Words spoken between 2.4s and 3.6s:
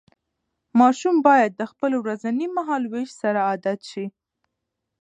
مهالوېش سره